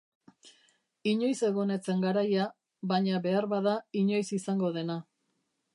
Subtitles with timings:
[1.11, 2.47] Inoiz egon ez zen garaia,
[2.93, 4.99] baina beharbada inoiz izango dena.